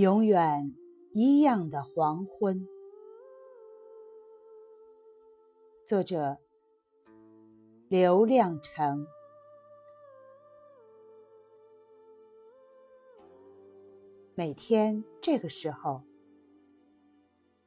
[0.00, 0.74] 永远
[1.12, 2.66] 一样的黄昏。
[5.86, 6.38] 作者：
[7.86, 9.06] 刘亮程。
[14.34, 16.00] 每天这个时候，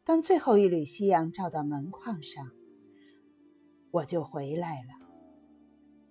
[0.03, 2.49] 当最后一缕夕阳照到门框上，
[3.91, 5.07] 我就回来了，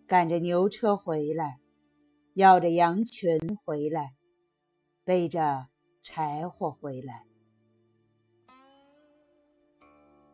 [0.07, 1.59] 赶着牛车回来，
[2.34, 4.15] 摇着羊群回来，
[5.03, 5.72] 背着。
[6.02, 7.24] 柴火回来，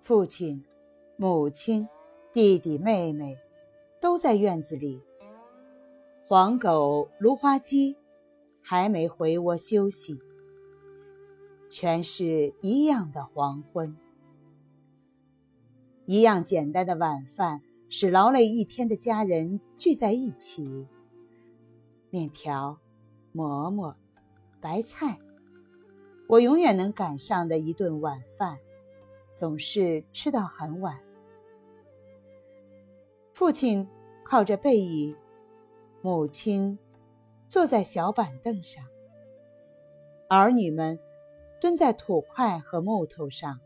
[0.01, 0.65] 父亲、
[1.19, 1.87] 母亲、
[2.33, 3.37] 弟弟、妹妹
[4.01, 5.03] 都在院子里。
[6.27, 7.99] 黄狗、芦花鸡
[8.63, 10.19] 还没回窝休息。
[11.69, 13.95] 全是一样的黄昏，
[16.07, 17.61] 一样简单的晚饭，
[17.91, 20.87] 使劳累一天的家人聚在一起。
[22.09, 22.79] 面条、
[23.33, 23.95] 馍馍、
[24.63, 25.19] 白菜。
[26.29, 28.59] 我永远能赶上的一顿晚饭，
[29.33, 31.01] 总是吃到很晚。
[33.33, 33.89] 父亲
[34.25, 35.17] 靠着背椅，
[36.03, 36.79] 母亲
[37.49, 38.85] 坐在小板凳上，
[40.29, 40.99] 儿女们
[41.59, 43.59] 蹲在土块和木头上。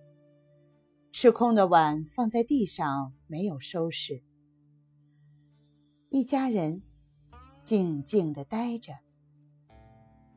[1.10, 4.22] 吃空的碗放在地上，没有收拾。
[6.10, 6.80] 一家人
[7.60, 8.94] 静静地待着。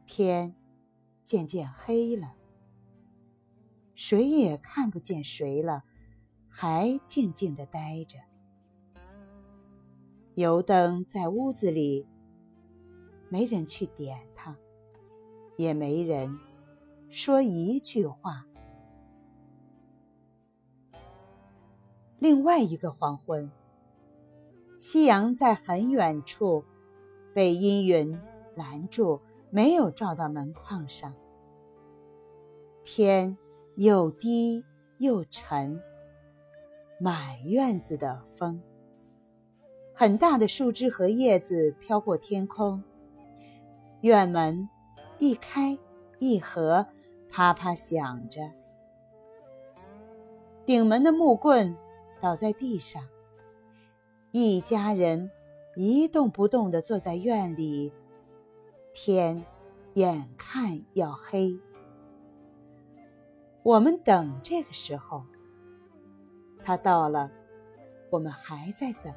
[0.08, 0.56] 天。
[1.26, 2.36] 渐渐黑了，
[3.96, 5.84] 谁也看不见谁了，
[6.48, 8.20] 还静静的待着。
[10.36, 12.06] 油灯在屋子里，
[13.28, 14.56] 没人去点它，
[15.58, 16.38] 也没人
[17.10, 18.46] 说一句话。
[22.20, 23.50] 另外一个黄昏，
[24.78, 26.64] 夕阳在很远处
[27.34, 28.16] 被阴云
[28.56, 29.20] 拦住。
[29.56, 31.14] 没有照到门框上，
[32.84, 33.38] 天
[33.78, 34.66] 又低
[34.98, 35.82] 又沉，
[37.00, 38.62] 满院子的风。
[39.94, 42.84] 很大的树枝和叶子飘过天空，
[44.02, 44.68] 院门
[45.20, 45.80] 一开
[46.20, 46.86] 一合，
[47.32, 48.42] 啪啪响着。
[50.66, 51.74] 顶门的木棍
[52.20, 53.02] 倒在地上，
[54.34, 55.32] 一家人
[55.78, 57.94] 一动不动地坐在院里。
[58.96, 59.46] 天
[59.96, 61.60] 眼看要黑，
[63.62, 65.26] 我们等这个时候。
[66.64, 67.30] 他到了，
[68.10, 69.14] 我们还在等，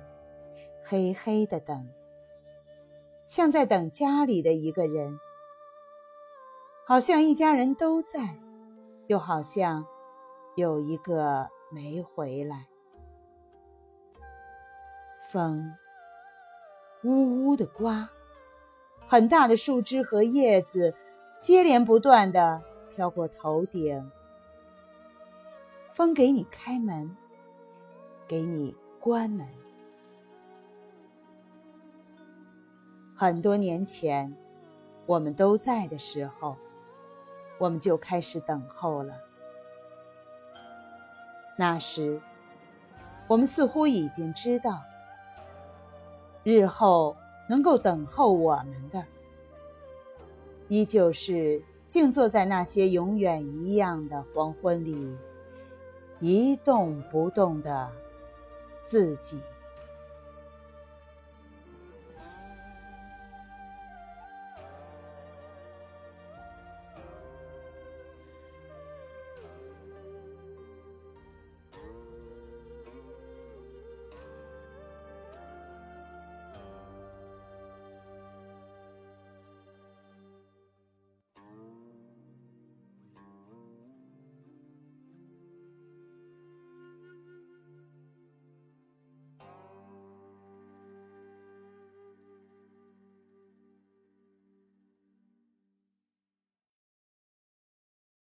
[0.83, 1.89] 黑黑的等，
[3.29, 5.19] 像在等家里的一个人，
[6.85, 8.37] 好像一家人都在，
[9.07, 9.87] 又好像
[10.57, 12.67] 有一个没回来。
[15.31, 15.73] 风
[17.05, 18.11] 呜呜的刮。
[19.11, 20.95] 很大的树枝和叶子
[21.41, 22.61] 接连不断的
[22.95, 24.13] 飘过头顶，
[25.93, 27.17] 风给你开门，
[28.27, 29.47] 给你关门。
[33.17, 34.37] 很多年前，
[35.07, 36.55] 我们都在的时候，
[37.57, 39.15] 我们就开始等候了。
[41.57, 42.21] 那时，
[43.27, 44.83] 我们似乎已经知道，
[46.45, 47.17] 日后。
[47.49, 49.05] 能够等候我们的，
[50.69, 55.17] 依旧是静坐在那些永远一样的黄昏里，
[56.21, 57.91] 一动不动的
[58.85, 59.41] 自己。